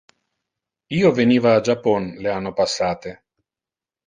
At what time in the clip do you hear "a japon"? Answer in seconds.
1.57-2.09